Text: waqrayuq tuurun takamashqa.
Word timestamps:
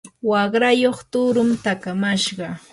waqrayuq 0.29 0.97
tuurun 1.11 1.49
takamashqa. 1.63 2.47